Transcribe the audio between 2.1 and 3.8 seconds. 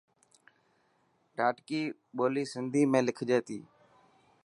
ٻولي سنڌي ۾ لکجي ٿي.